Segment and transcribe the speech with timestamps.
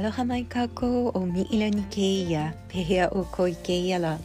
[0.00, 4.18] アロハマイカコおミイラニケイヤペヘアオコイケイヤラ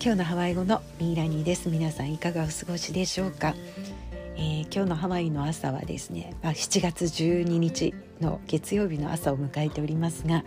[0.00, 1.68] 今日のハワイ語のミイラニです。
[1.68, 3.56] 皆さんいかがお過ごしでしょうか、
[4.36, 10.44] えー、今日のハワイの朝はですね、まあ、7月12日の月曜日の朝を迎えておりますが、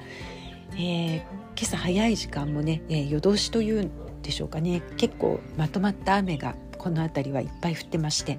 [0.76, 1.24] えー、今
[1.64, 4.82] 朝早い時間もね、えー、夜通しというんでしょうかね。
[4.96, 8.38] 結構まとまった雨がこの辺りはいっぱい降ってまして、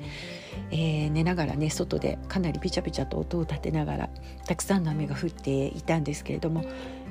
[0.70, 4.10] えー、寝ながらね外でかなりビチャビチャと音を立てながら
[4.46, 6.62] たくさんの雨が降っていたんですけれども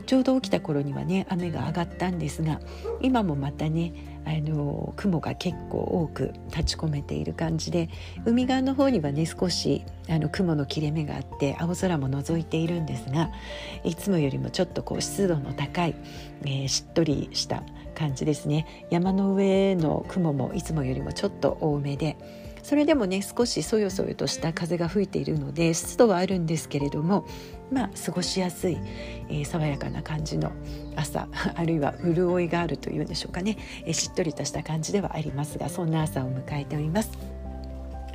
[0.05, 2.59] ちょうど起きた頃にはね雨が上がったんですが
[3.01, 7.89] 今もまたねあの雲が結構多く立ち込めている感じで
[8.25, 13.31] 海側の方にはね少しあの雲の切れ目があって青空も覗いているんですが
[13.83, 15.95] いつもよりもちょっとこう湿度の高い、
[16.43, 17.63] えー、しっとりした
[17.93, 22.17] 感じですね山の上の雲もいつもよりもちょっと多めで
[22.63, 27.25] それでもね少しそよそよとした風が吹いているので湿度はあるんですけれども
[27.71, 28.77] まあ過ごしやすい、
[29.29, 30.51] えー、爽やかな感じの
[30.95, 37.32] 朝 あるいは潤いがあるというんでしょうかね、えー、しっとりとした感じではありますがそんな朝を迎えております。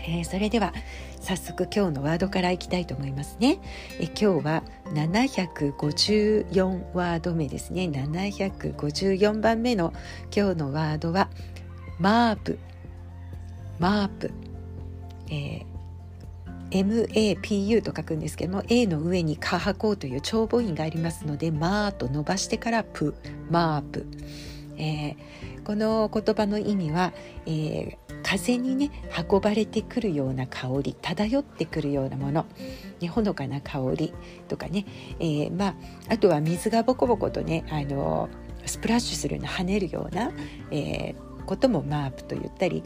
[0.09, 0.73] えー、それでは
[1.21, 3.61] 早速今日のワードからいきたいと思いますね。
[4.01, 4.63] え今日は
[4.95, 7.85] 754ワード目ですね。
[7.85, 9.93] 754番目の
[10.35, 11.29] 今日のワードは
[11.99, 12.59] マープ
[13.79, 14.31] マープ、
[15.31, 23.15] えー、MAPU と書くんですけども A の上にカハコという長母音がありますのでマーと伸ばしてからプ
[23.51, 24.07] マープ、
[24.77, 27.13] えー、この言葉の意味は、
[27.47, 27.97] えー、
[28.29, 28.91] 風にね
[29.31, 32.45] 運ばれてくるような香り漂ってくるようなもの、
[33.01, 34.13] ね、ほのかな香り
[34.49, 34.85] とかね、
[35.19, 35.75] えー、まあ、
[36.11, 38.29] あとは水がボコボコとねあの
[38.67, 40.31] スプラッシュするような跳ねるような、
[40.71, 42.83] えー、こともマープと言ったり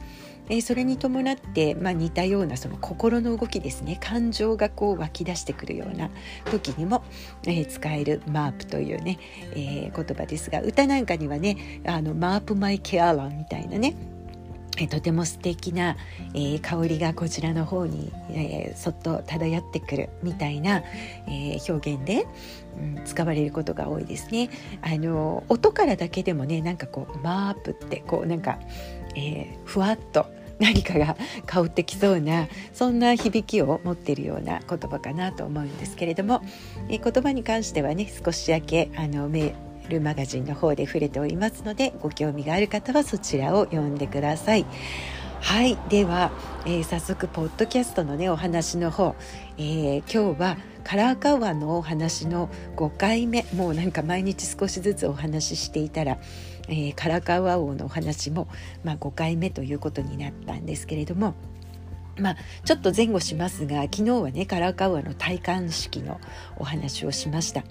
[0.49, 6.11] えー、それに伴って、まあ、似たようなその心の動きですね感情がこう湧き出してくるような
[6.51, 7.05] 時にも、
[7.45, 9.19] えー、使えるマープというね、
[9.53, 13.95] えー、言葉ですが歌なんかにはね「あのマープマイケアラン」みたいなね
[14.89, 15.97] とても素敵な、
[16.35, 20.83] えー、香りがこちらの方に、えー、そっと漂ってくるみたいな、
[21.27, 22.27] えー、表現で、
[22.79, 24.51] うん、使われることが多いですね。
[24.81, 28.59] あの音からだけでもねなんかこうマープってこうなんか
[29.15, 30.27] え、ふわっと
[30.59, 31.17] 何かが
[31.47, 36.41] 香ってきそうなそんな響きを持っているような言葉かなと思うんですけれども、
[36.89, 44.67] え、言葉に関してはね少しだけあのメールマガジンの方で触れておりますのでご興味がある方はそちらを読んでください。
[45.41, 46.31] はいでは、
[46.67, 49.17] えー、早速ポッドキャストのねお話の方、
[49.59, 56.19] えー、今日はカラーカワのお話の5回目もうなんか毎日少しずつお話ししていたら
[56.69, 58.49] えー、カラカウア王のお話も、
[58.85, 61.35] まあ、5回目ということになったんですけれども。
[62.19, 66.21] まあ、ちょっと前後しますが昨日はねカラカウアの戴冠式の
[66.57, 67.65] お話をしました。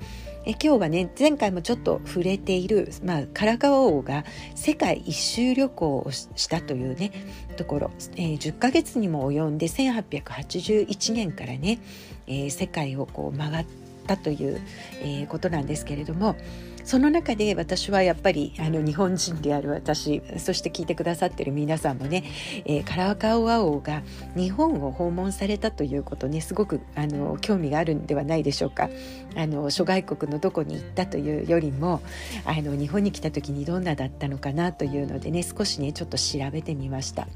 [0.44, 4.26] え今日はね前回もちょっと触れている、まあ、カラカウア王が
[4.56, 7.12] 世界一周旅行をしたというね
[7.58, 11.80] ところ、えー、10ヶ月にも及んで1881年からね、
[12.26, 13.66] えー、世界をこう回っ
[14.08, 14.60] たという、
[15.04, 16.36] えー、ことなんですけれども
[16.84, 22.24] その中で私はやっぱりあの日本人である私そして聞いてくださってる皆さんもね、
[22.66, 24.02] えー、カラカオア王が
[24.36, 28.90] 日本を訪問されたということねすごくあの興味があるんではないでしょうか
[29.36, 32.02] あの諸外国のどこに行ったというよりも
[32.46, 37.28] あの日本に来た時にどんなだったのかなというのでね少しねちょっと調べてみました。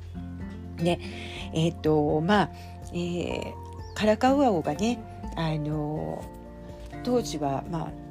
[0.78, 1.00] で
[1.54, 2.50] えっ、ー、とまあ、
[2.94, 3.54] えー、
[3.96, 5.00] カラカウア王がね
[5.36, 6.24] あの
[7.04, 8.05] 当時はまあ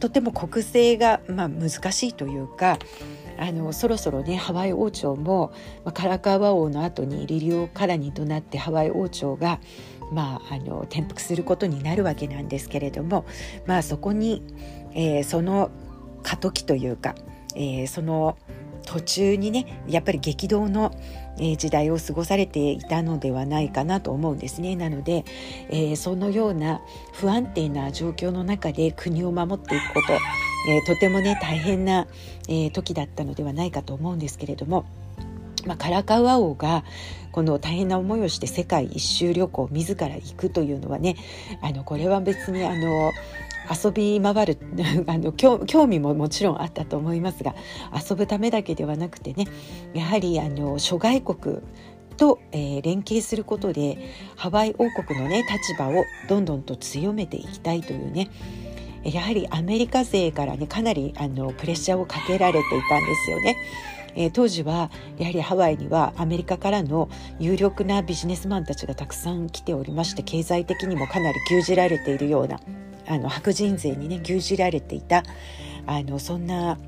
[0.00, 2.78] とても国政が、まあ、難しいというか
[3.38, 5.52] あのそろそろねハワイ王朝も、
[5.84, 9.60] まあ、カラカワ王の後にリリオ・カラニとなってハワイ王朝が、
[10.12, 13.26] まあ、あの転覆することになるわけなんですけれども、
[13.66, 14.42] まあ、そこに、
[14.92, 15.70] えー、その
[16.22, 17.14] 過渡期というか、
[17.54, 18.36] えー、その
[18.84, 20.94] 途中にねやっぱり激動の
[21.56, 25.24] 時代を過ごされていたのではないかなと思うんですねなので、
[25.68, 26.80] えー、そのような
[27.12, 30.12] 不安定な状況の中で国を守っていくこと、
[30.68, 32.06] えー、とてもね大変な、
[32.48, 34.86] え、時だったのではないかと思うんですけれども。
[35.66, 36.84] まあ、カラカウア王が
[37.32, 41.16] この大変な思いをして世界一周旅行自ら行くというのはね
[41.60, 43.12] あのこれは別にあの
[43.70, 44.58] 遊び回る
[45.06, 47.54] あの興味ももちろんあったと思いますが
[47.94, 49.46] 遊ぶためだけではなくてね
[49.94, 51.58] やはりあの諸外国
[52.16, 53.98] と、えー、連携することで
[54.36, 58.30] ハワイ王国のね立場をどんどんと強めていきたいというね
[59.04, 63.56] やはりアメリカ勢からねかなりあのプレッシャーをかけられていたんですよね。
[64.16, 72.58] えー、当時はやはりハワイにはアメリカからの有力なビジネスマンたちがたくさん来ておりまして経済的にもかなり牛耳られているような
[73.08, 75.22] あの白人税にね牛耳られていた
[75.86, 76.78] あのそんな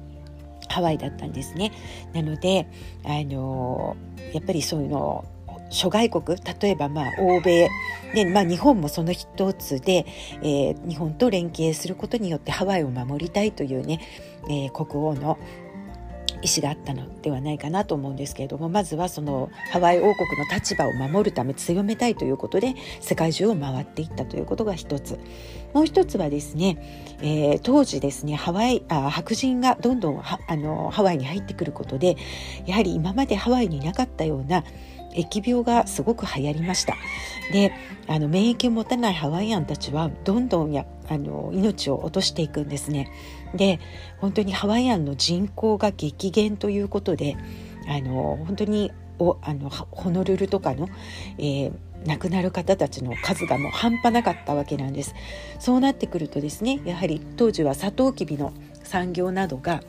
[0.69, 1.73] ハワイだったんですね。
[2.13, 2.69] なので
[3.05, 3.97] あの
[4.33, 5.25] やっぱりそういうの
[5.71, 7.69] 諸外国例えばまあ欧米
[8.15, 10.05] で、まあ、日本もその一つで、
[10.43, 14.01] えー、日本と連携することによってハワイを守りたいというね、
[14.49, 15.39] えー、国王の
[16.43, 25.19] 意思があったのではないかなと思うんですけれどもまずはそのハワイ王国の立場を守るため強めたいということで世界中を回っていったということが一つ。
[25.73, 32.17] もう一つはですね、えー、当時ですねハワイあ白人がどんどんあのハワイに入ってくることで
[32.67, 34.65] やはり今までハワイにいなかったような
[35.15, 36.97] 疫病がすごく流行りました。
[37.53, 37.73] で
[38.07, 43.11] あの免疫を持たないハワイアンたちはどんどんやあの命を落としていくんですね。
[43.55, 43.81] で
[44.19, 47.37] 本当にハワイアンの人口が激減ということで
[47.89, 50.89] あの本当におあのホノルルとかの、
[51.39, 51.73] えー、
[52.07, 55.15] 亡くなる方たちの数がもう半端なかったわけなんです。
[55.59, 58.53] そうなってくるとですねやはり当時はサトウキビの
[58.83, 59.83] 産業などが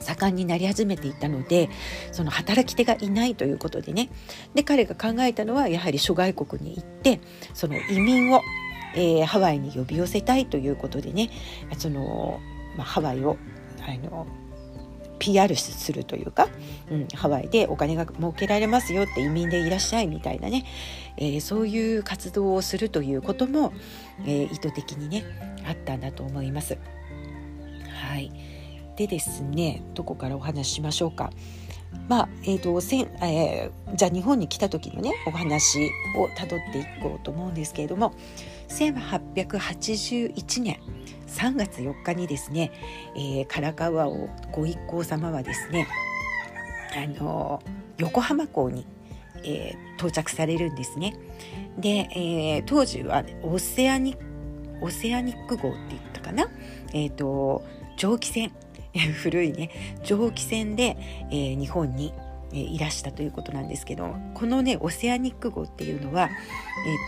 [0.00, 1.68] 盛んになり始めていたので
[2.12, 4.08] その働き手がいないということでね。
[4.54, 7.20] で彼が考えたのはやはり諸外国に行って
[7.54, 8.42] その移民を、
[8.94, 11.30] えー、ハワイに呼び寄せたいということでね。
[11.78, 12.40] その、
[12.76, 13.36] まあ、ハワイを
[13.80, 14.26] あの
[15.18, 16.48] PR するというか、
[16.90, 20.64] うん、ハワイでお金が儲けられますよって移民でいらっしゃいみたいなね、
[21.16, 23.72] えー、そういう活動をするということも、
[24.26, 25.24] えー、意図的にね
[25.66, 26.78] あったんだと思います。
[27.88, 28.30] はい。
[28.96, 31.30] でですねどこからお話ししましょうか。
[32.08, 38.12] まあえーとせんえー、じゃあ日本に来た時のねお話をたどっていこうと思うんですけれども
[38.68, 40.78] 1881年
[41.26, 42.70] 3月4日にですね、
[43.16, 45.88] えー、唐川王ご一行様はですね
[46.94, 47.62] あの
[47.98, 48.86] 横浜港に、
[49.42, 51.14] えー、到着されるんですね。
[51.78, 54.16] で、えー、当時はオセアニ
[54.80, 56.48] オセアニック号って言ったかな、
[56.92, 57.64] えーと
[57.96, 58.52] 蒸気船
[59.22, 59.70] 古いね
[60.04, 60.96] 蒸気船で、
[61.30, 62.12] えー、日本に、
[62.52, 66.30] えー、いらしたということなんですけどこのねオセアニック号っていうのは、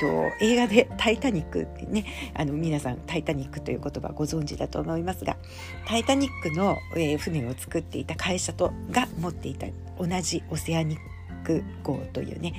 [0.00, 2.04] えーと、映画で「タイタニック」ってね
[2.34, 5.36] あの皆さん「タイタニック」という言葉ご存知だと思いますが
[5.86, 9.66] 「タイタニックの」えー、船を作っていた会社とが持っていた
[9.98, 10.98] 同じオセアニッ
[11.44, 12.52] ク号というね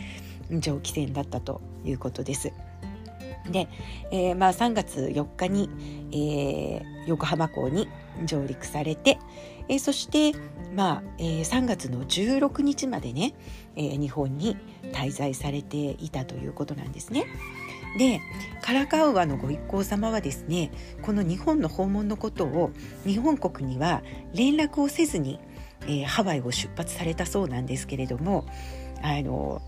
[0.51, 2.51] 蒸気船だったということです。
[3.51, 3.67] で、
[4.11, 5.69] えー、まあ、3月4日に、
[6.11, 7.87] えー、横浜港に
[8.25, 9.17] 上陸されて、
[9.67, 10.37] えー、そして、
[10.75, 13.33] まあえー、3月の16日までね、
[13.75, 14.57] えー、日本に
[14.93, 17.25] 滞在されていたということなんですね。
[17.97, 18.21] で
[18.61, 20.69] カラカウアのご一行様はですね
[21.01, 22.69] この日本の訪問のことを
[23.03, 24.03] 日本国には
[24.35, 25.39] 連絡をせずに、
[25.83, 28.45] えー、ハワイを出発されたそうなんですけれども
[29.01, 29.59] あの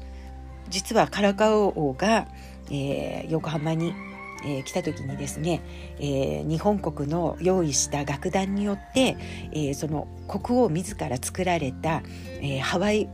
[0.70, 2.28] 実はカラカウ王が、
[2.70, 3.96] えー、横浜に
[4.44, 5.62] えー、来た時にですね、
[6.00, 9.18] えー、日本国の用意した楽団によって、
[9.52, 12.04] えー、その国王自ら作られた、
[12.42, 13.08] えハワイ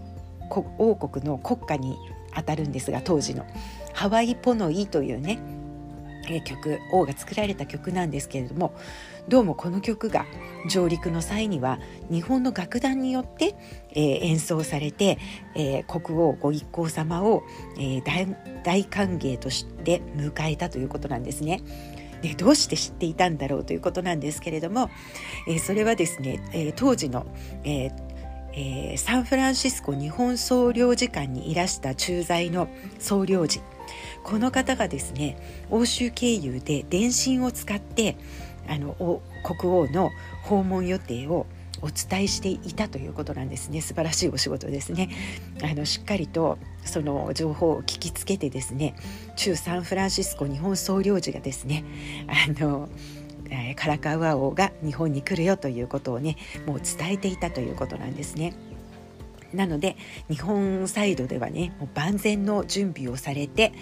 [0.77, 1.97] 王国の国歌に
[2.33, 3.45] あたるんですが当時の
[3.94, 5.39] 「ハワイポノイ」というね
[6.41, 8.74] 曲王が作られた曲なんですけれども
[9.27, 10.25] どうもこの曲が
[10.69, 11.79] 上陸の際には
[12.09, 13.56] 日本の楽団によって、
[13.91, 15.18] えー、演奏されて、
[15.56, 17.44] えー、国王ご一行様を、
[17.77, 21.61] えー、大歓迎として迎えたということなんですね。
[22.21, 24.90] でどうして知っていたんだろうということなんですけれども、
[25.47, 27.28] えー、それはですね、えー、当時の、
[27.63, 28.07] えー
[28.54, 33.61] えー、サンフランシスコ日本総領事館にいらした駐在の総領事
[34.23, 35.37] この方がですね
[35.69, 38.17] 欧州経由で電信を使って
[38.67, 40.11] あの国王の
[40.44, 41.45] 訪問予定を
[41.81, 45.09] お伝えしていたということなんですね素晴らしいお仕事ですね
[45.61, 48.95] あのしっかりとその情報を聞きつけてですね
[49.35, 51.83] 中サンフランシスコ日本総領事がですね
[52.27, 52.89] あの
[53.75, 58.53] カラカウア王が日本に来るよということをねもう伝えていたということなんですね。
[59.54, 59.97] なので
[60.30, 63.73] 日本サイドではねもう万全の準備をされて、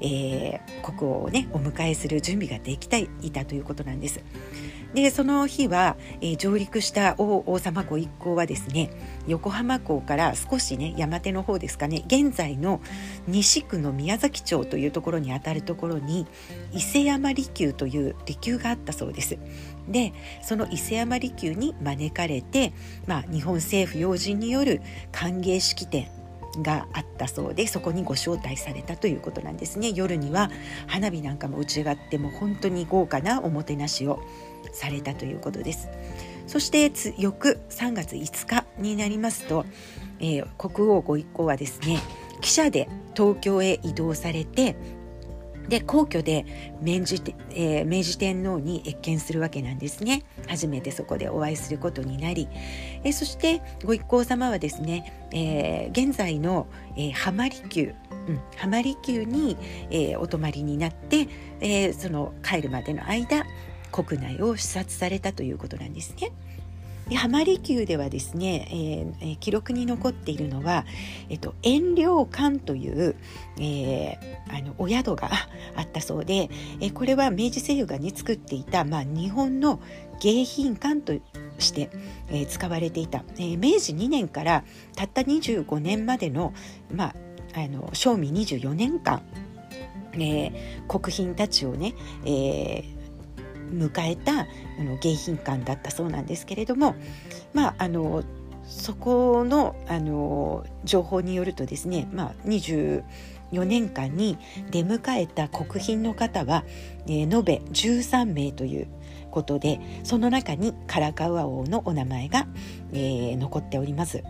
[0.00, 4.22] えー、国王をねお迎えする準備ができていたということなんです。
[4.94, 8.90] でその日は、えー、上陸した王王様ご一行はですね
[9.26, 12.80] 横浜港から少しね山手の方ですかね現在の
[13.26, 16.26] 西区の宮崎町というところにあたるところに
[16.72, 19.36] 伊勢山離宮という離宮があったそうです。
[19.88, 22.72] でその伊勢山離宮に招かれて、
[23.06, 24.80] まあ、日本政府要人による
[25.12, 26.08] 歓迎式典
[26.62, 29.92] があったそうでそこにご招待されたということなんですね。
[29.94, 30.50] 夜には
[30.86, 34.20] 花火なんかも打ち上がっても本当に豪華なおもてなしを
[34.72, 35.88] されたということです。
[36.46, 39.64] そして翌3月5日になりますと、
[40.20, 42.00] えー、国王ご一行はですね
[42.40, 44.76] 汽車で東京へ移動されて
[45.68, 46.44] で皇居で
[46.80, 52.48] 明治,、えー、明治天皇に謁見するわけなんですね初めてそこでお会いすることになり、
[53.02, 56.66] えー、そしてご一行様はですね、えー、現在の、
[56.96, 57.94] えー、浜離宮
[58.26, 59.58] うん、浜離宮に、
[59.90, 61.28] えー、お泊まりになって、
[61.60, 63.44] えー、その帰るまでの間
[63.92, 66.32] 国内を視察されたということなんですね。
[67.08, 70.86] で浜離宮ではですね、えー、記録に残っているのは、
[71.62, 73.16] 遠慮館という、
[73.58, 75.30] えー、あのお宿が
[75.76, 76.48] あったそうで、
[76.80, 79.80] えー、これは明治政府がね作っていた、まあ、日本の
[80.20, 81.12] 迎賓館と
[81.58, 81.90] して、
[82.30, 84.64] えー、使われていた、えー、明治2年から
[84.96, 86.54] たった25年までの,、
[86.90, 87.14] ま
[87.54, 89.22] あ、あの正味24年間、
[90.14, 90.52] えー、
[90.86, 91.94] 国賓たちをね、
[92.24, 92.93] えー、
[93.78, 94.46] 迎えたあ
[94.78, 96.94] の迎賓館だったそうなんですけれども
[97.52, 98.22] まああの
[98.66, 103.02] そこのあの情報によるとですね、まあ、24
[103.64, 104.38] 年間に
[104.70, 106.64] 出迎えた国賓の方は、
[107.06, 108.88] えー、延べ13名という
[109.30, 112.46] ことでその中にカラカウア王のお名前が、
[112.92, 114.22] えー、残っております、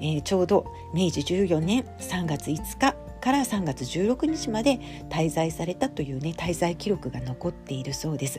[0.00, 8.38] えー、ちょうど明治14年3月5日から3月16日まで滞在されたというね滞在記録が残っているそうです。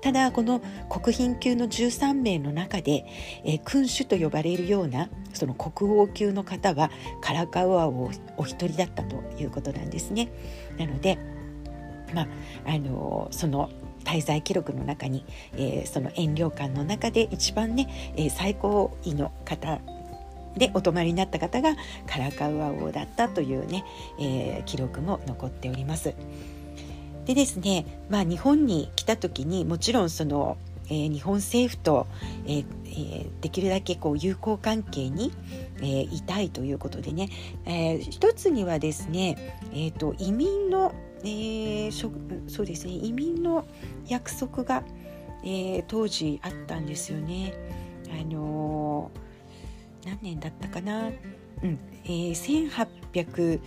[0.00, 3.04] ただこの国賓級の13名の中で、
[3.44, 10.28] えー、君主と呼ばれるようなその国王級の方はカラカウア王お一人だったということなんですね。
[10.78, 11.18] なので、
[12.14, 12.28] まあ、
[12.66, 13.70] あのその
[14.04, 15.24] 滞在記録の中に、
[15.56, 19.80] えー、その遠慮館の中で一番ね、えー、最高位の方
[20.56, 21.74] でお泊まりになった方が
[22.06, 23.84] カラカウア王だったというね、
[24.18, 26.14] えー、記録も残っております。
[27.26, 30.56] でですね、まあ、日本に来た時にもちろんその、
[30.86, 32.06] えー、日本政府と、
[32.46, 35.32] えーえー、できるだけこう友好関係に、
[35.78, 37.28] えー、いたいということでね、
[37.64, 42.12] えー、一つにはですね、えーと、移民の、えー、しょ
[42.46, 43.66] そうですね移民の
[44.06, 44.84] 約束が、
[45.42, 47.54] えー、当時あったんですよね。
[48.08, 52.70] あのー、何年だったかな、うんえー、
[53.12, 53.60] 1800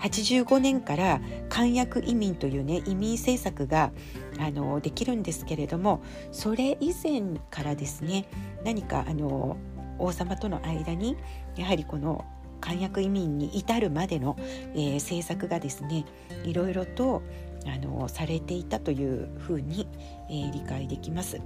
[0.00, 3.92] 85年から簡約移民というね移民政策が
[4.38, 6.02] あのできるんですけれども
[6.32, 8.28] それ以前からですね
[8.64, 9.56] 何かあの
[9.98, 11.16] 王様との間に
[11.56, 12.24] やはりこの
[12.60, 14.36] 簡約移民に至るまでの、
[14.74, 16.04] えー、政策がですね
[16.44, 17.22] いろいろと
[17.66, 19.88] あのされていたというふうに、
[20.28, 21.40] えー、理解できます。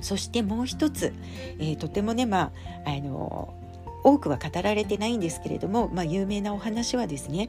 [0.00, 1.12] そしてもう一つ、
[1.58, 2.50] えー、とてもね、ま
[2.84, 3.54] あ、あの
[4.04, 7.48] 多くは語られてないんですけれども、まあ、有名なお話はですね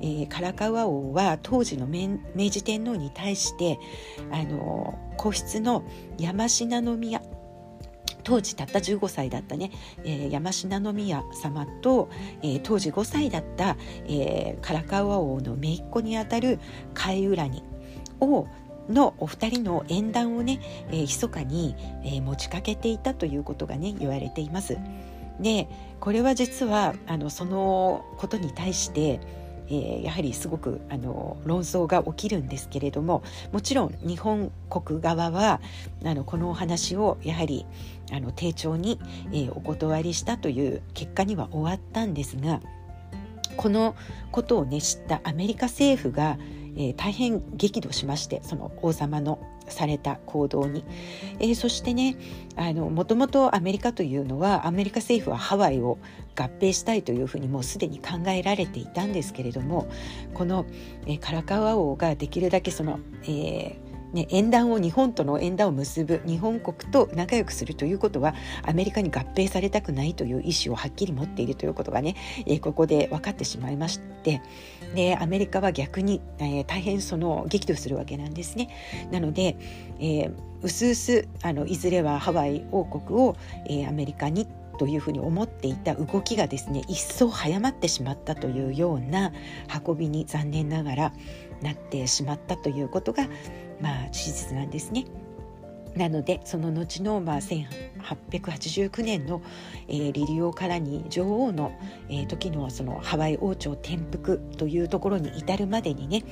[0.00, 2.18] えー、唐川王は当時の明
[2.50, 3.78] 治天皇に対して
[4.30, 5.84] あの皇室の
[6.18, 7.22] 山科宮
[8.22, 9.70] 当時たった15歳だったね、
[10.04, 12.10] えー、山科宮様と、
[12.42, 13.76] えー、当時5歳だった、
[14.06, 16.58] えー、唐川王の姪っ子にあたる
[16.92, 17.62] 貝浦に
[18.20, 18.48] を
[18.88, 21.74] のお二人の縁談をね、えー、密かに、
[22.04, 24.76] えー、持ちかけていたということがね言われています。
[25.40, 25.68] で
[26.00, 29.20] これは実はあのそのことに対して、
[29.68, 35.60] えー、やはりすごくあの論争が起きるんですけれどももちろん日本国側は
[36.04, 37.66] あのこのお話をやはり
[38.12, 39.00] あの丁重に、
[39.32, 42.60] えー、お断りしたという結果には終わったんですが
[43.56, 43.96] この
[44.30, 46.36] ことをね知ったアメリカ政府が、
[46.76, 50.84] えー、大変激怒しましてその王様のされた行動に、
[51.40, 52.16] えー、そしてね
[52.74, 55.98] もともとアメリカというのはアメリカ政府はハワイを
[56.36, 59.88] 合併したいというふうにもうすでに考えられていたんですけれども
[60.34, 60.66] この、
[61.06, 63.85] えー、カラカワ王ができるだけその、えー
[64.16, 74.40] ね、縁談を日本との縁談を結ぶ日本国と仲良くするということはアメリカに合併されたくないという意思をはっきり持っているということがね、えー、ここで分かってしまいまして
[74.94, 78.70] でアメリカは逆に、えー、大変その激怒するわけなんですね。
[79.12, 79.58] なので、
[80.00, 80.32] えー、
[80.62, 84.46] うすうすあのいずれはハワイ王国を、えー、アメリカに
[84.76, 89.32] というふうに思っていた動きがですね一層早まってしまったというような
[89.86, 91.12] 運びに残念ながら
[91.62, 93.28] なってしまったということが
[93.80, 95.04] まあ事実なんですね。
[95.96, 99.42] なのでその後の、まあ、1889年の、
[99.88, 101.72] えー、リリオ・からに女王の、
[102.10, 106.22] えー、時のそのハワイ王朝転覆というところに至るまでにね、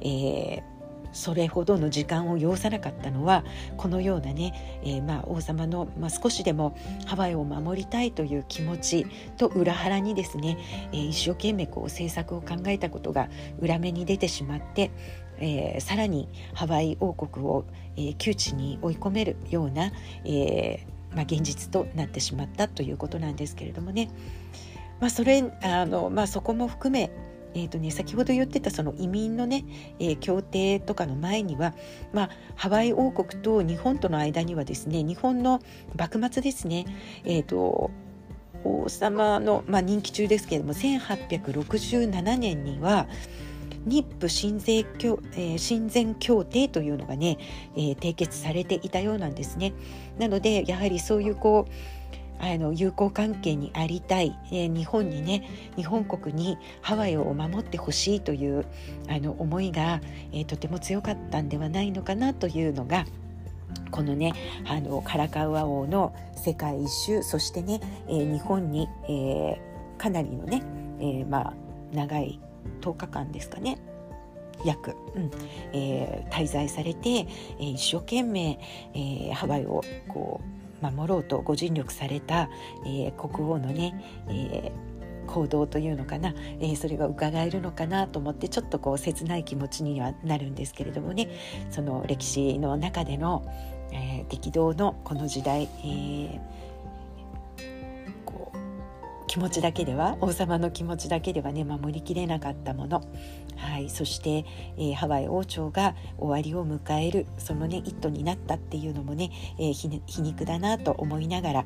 [0.00, 0.62] えー、
[1.14, 3.44] それほどの時間を要さなかったのは
[3.78, 9.06] このようなね、えー、まあ王様の、まあ、少しでもハワイを守りたいという気持ち
[9.38, 10.58] と裏腹にですね、
[10.92, 13.30] えー、一生懸命こう政策を考えたことが
[13.60, 14.90] 裏目に出てしまって
[15.38, 17.64] えー、さらにハワイ王国を、
[17.96, 19.90] えー、窮地に追い込めるような、
[20.24, 24.10] えーまあ、現実となってしまったということなんですけれどもね、
[25.00, 27.10] まあ、それあの、まあ、そこも含め
[27.54, 29.64] えーとね、先ほど言ってたその移民のね、
[29.98, 31.74] えー、協定とかの前には、
[32.12, 35.60] まあ、ハワイ王国と日本との間にはですね日本の
[35.96, 36.84] 幕末ですね、
[37.24, 37.90] えーと、
[38.64, 43.06] 王様の、まあ、任期中ですけれども1867年には
[43.86, 47.38] 日布親善協,、えー、親善協定というのがね、
[47.76, 49.74] えー、締結されていたようなんですね。
[50.18, 51.72] なのでやはりそういうこう
[52.38, 58.66] あの友好関係にありたい、えー、日本にね日本国にハワイを守ってほしいという
[59.08, 60.00] あの思いが、
[60.32, 63.06] えー、とても強かったんではないのかなというのが
[63.90, 64.32] このね
[64.66, 70.62] あのカラカウア王の世界一周そしてね、えー、日本に、えー、かなりのね、
[70.98, 71.54] えー、まあ
[71.92, 72.40] 長い
[72.80, 73.78] 10日間ですかね
[74.64, 75.30] 約、うん
[75.72, 78.58] えー、滞在されて、えー、一生懸命、
[78.94, 80.53] えー、ハワイをこう
[80.90, 82.48] 守ろうとご尽力された、
[82.86, 83.94] えー、国王のね、
[84.28, 84.94] えー
[85.26, 91.28] 行動というのかな、えー、それが伺えるのかなと思ってちょっとこう切ない気持ちにはなるんですけれどもね
[91.70, 93.44] その歴史の中での、
[93.92, 96.40] えー、激動のこの時代、えー、
[99.34, 103.02] 気持ちだけでは王様の気持ちだけではね守りきれなかったもの。
[103.56, 104.44] はい、そして、
[104.76, 111.64] えー、ハワイ王朝が終わりを迎えるそのね一途になったっていうのもね、えー、皮肉だなと思いながら。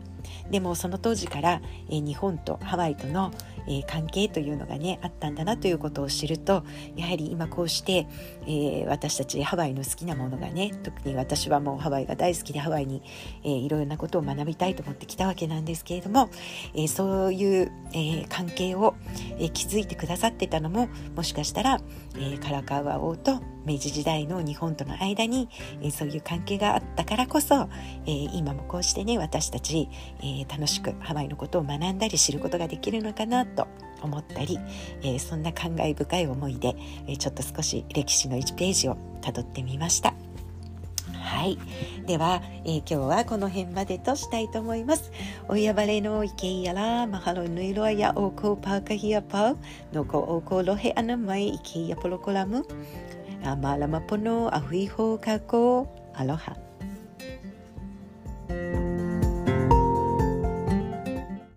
[0.51, 1.61] でもその当時から、
[1.91, 3.33] えー、日本とハワイとの、
[3.71, 6.65] え関係というのがねあったんだなということを知ると
[6.97, 8.07] やはり今こうして、
[8.47, 13.03] え私たちハワイの好きなものがね特に私はもうハワイが大好きでハワイに、
[13.45, 16.31] えいろいろなことを学びたいと思ってきたわけなんですけれども、
[16.75, 17.58] えそういう、
[17.93, 18.95] え関係を、
[19.38, 21.81] え築いてくださってたのももしかしたら
[22.19, 25.49] えー、カラカウア王と明治時代の日本との間に、
[25.83, 27.69] え、そういう関係があったからこそ、
[28.07, 29.88] え、今もこうしてね私たち、
[30.23, 33.67] え楽しくハワイのことを学んだり知ることができるのかなと
[34.03, 34.59] 思ったり、
[35.03, 40.15] えそんな感慨深い思いで、えちょっと少し歴史の1ページをたどってみました。
[41.39, 41.57] はい。
[42.05, 45.13] では、えー、今日はこの辺までとしたいと思います。
[45.47, 49.59] おやばれの意見やらマハロヌイロアやおこパーカヒアパウ
[49.93, 52.67] のこおこロヘアナマイイケやポロコラム。
[53.45, 56.57] アマラマポノアフイホーカコアロハ。